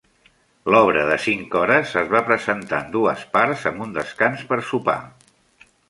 [0.75, 4.99] L'obra de cinc hores es va presentar en dues parts amb un descans per sopar.